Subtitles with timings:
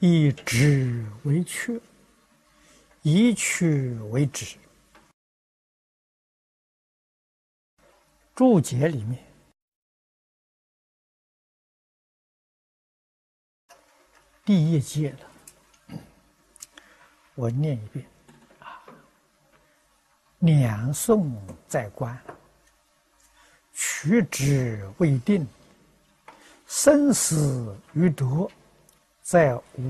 [0.00, 1.80] 以直为缺，
[3.02, 4.56] 以曲为直。
[8.32, 9.18] 注解里面
[14.44, 15.98] 第一节了，
[17.34, 18.06] 我念一遍
[18.60, 18.80] 啊。
[20.38, 22.16] 两宋在官，
[23.72, 25.44] 取之未定，
[26.68, 28.48] 生死于夺，
[29.30, 29.82] 再无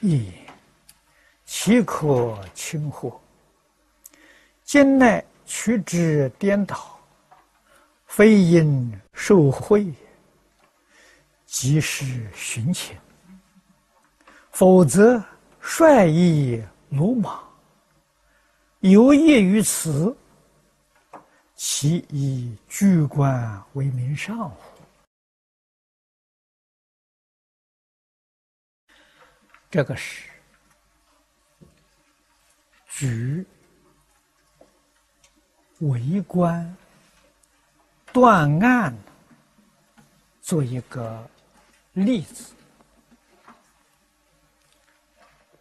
[0.00, 0.34] 一言，
[1.44, 3.20] 岂可轻乎？
[4.64, 6.98] 今乃取之颠倒。
[8.04, 9.94] 非因受贿，
[11.46, 12.96] 即是寻情；
[14.50, 15.22] 否则
[15.60, 17.40] 率意鲁莽，
[18.80, 20.16] 有益于此，
[21.54, 24.69] 其以居官为民上乎？
[29.70, 30.28] 这个是
[32.88, 33.46] 举
[35.78, 36.76] 为官。
[38.12, 38.92] 断案
[40.42, 41.30] 做一个
[41.92, 42.52] 例子，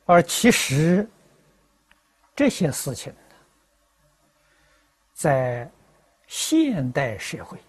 [0.08, 1.08] 而其实
[2.36, 3.14] 这些事情，
[5.14, 5.70] 在
[6.26, 7.60] 现代社会，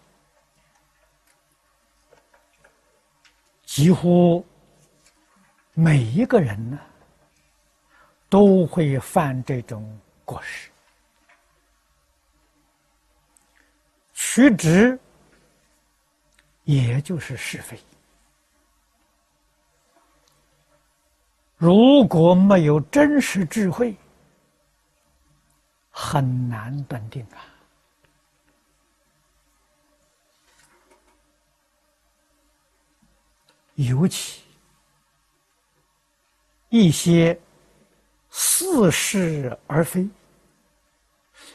[3.67, 4.43] 几乎
[5.83, 6.79] 每一个人呢
[8.29, 10.71] 都会犯这种过失。
[14.13, 14.99] 曲直，
[16.65, 17.81] 也就是是非。
[21.57, 23.97] 如果没有真实智慧，
[25.91, 27.41] 很难断定啊。
[33.77, 34.43] 尤其
[36.71, 37.39] 一些
[38.31, 40.09] 似是而非、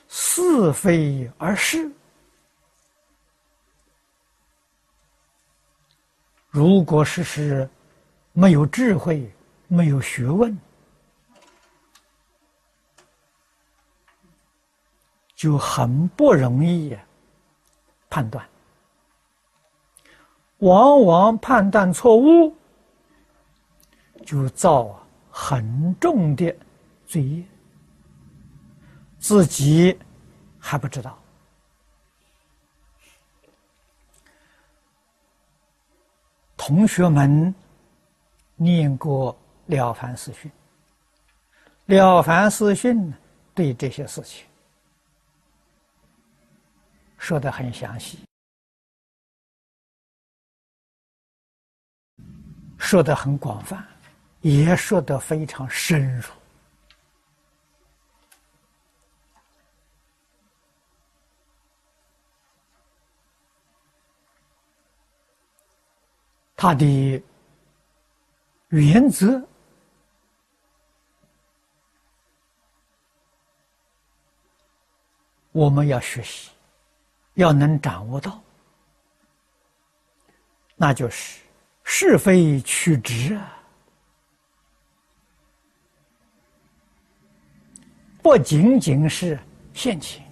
[0.08, 1.90] 似非而是。
[6.50, 7.70] 如果是是
[8.34, 9.30] 没有智慧、
[9.68, 10.58] 没有学问，
[15.34, 16.98] 就很不容易
[18.10, 18.46] 判断，
[20.58, 22.54] 往往判断错误，
[24.26, 25.05] 就造啊
[25.38, 26.56] 很重的
[27.06, 27.44] 罪业，
[29.20, 30.00] 自己
[30.58, 31.22] 还不知道。
[36.56, 37.54] 同学们
[38.56, 39.34] 念过
[39.66, 40.50] 《了凡四训》，
[41.94, 43.12] 《了凡四训》
[43.54, 44.48] 对这些事情
[47.18, 48.20] 说的很详细，
[52.78, 53.86] 说的很广泛，
[54.46, 56.30] 也说得非常深入。
[66.56, 67.24] 他的
[68.68, 69.44] 原则，
[75.54, 76.52] 我们要学习，
[77.34, 78.40] 要能掌握到，
[80.76, 81.42] 那就是
[81.84, 83.65] 是非曲直啊，
[88.26, 89.40] 不仅仅是
[89.72, 90.26] 现前，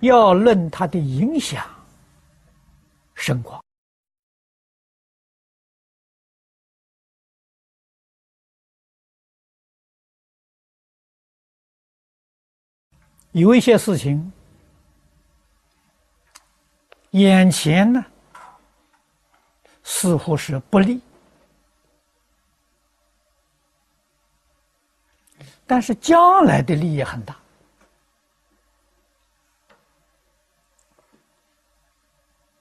[0.00, 1.64] 要论它的影响
[3.14, 3.62] 深广。
[13.30, 14.32] 有一些事情，
[17.12, 18.04] 眼前呢
[19.84, 21.00] 似乎是不利，
[25.66, 27.36] 但是将来的利益很大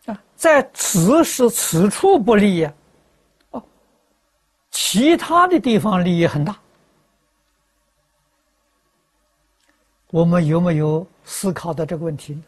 [0.08, 0.22] 啊！
[0.36, 2.74] 在此时此处不利呀，
[3.52, 3.64] 哦，
[4.72, 6.60] 其他的地方利益很大。
[10.08, 12.44] 我们有没有思考到这个问题呢？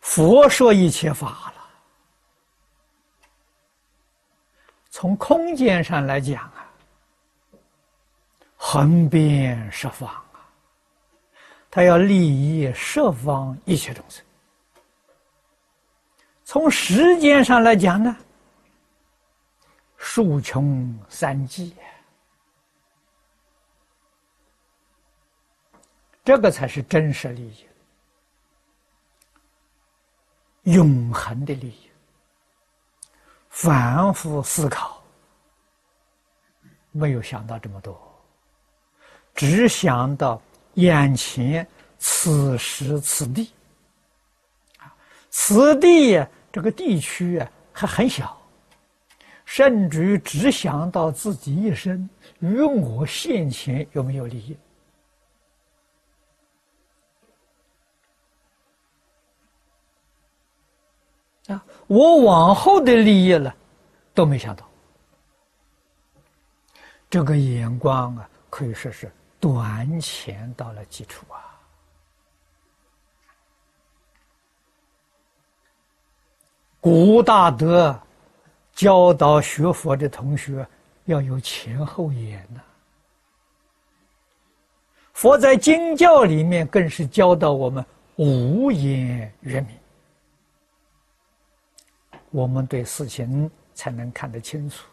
[0.00, 1.64] 佛说一切法了，
[4.90, 6.63] 从空间上来讲啊，
[8.66, 10.40] 横遍十方啊，
[11.70, 14.24] 他要利益十方一切众生；
[16.46, 18.16] 从时间上来讲呢，
[19.98, 21.76] 数穷三际。
[26.24, 27.66] 这个才是真实利益，
[30.72, 31.90] 永恒的利益。
[33.50, 35.02] 反复思考，
[36.92, 38.13] 没有想到这么多，
[39.34, 40.40] 只想到
[40.74, 41.66] 眼前
[41.98, 43.50] 此时此地。
[45.30, 48.40] 此地这个地区啊还很小，
[49.44, 52.08] 甚至于只想到自己一生
[52.38, 54.56] 与我现前有没有利益
[61.48, 61.64] 啊？
[61.88, 63.54] 我往后的利益了
[64.14, 64.66] 都没想到，
[67.10, 69.12] 这个眼光啊，可以说是
[69.44, 71.36] 短浅到了极处啊。
[76.80, 77.94] 古大德
[78.72, 80.66] 教导学佛的同学
[81.04, 82.62] 要有前后眼呐。
[85.12, 87.84] 佛在经教里面更是教导我们
[88.16, 89.78] 无眼圆明，
[92.30, 94.86] 我们对事情才能看得清楚。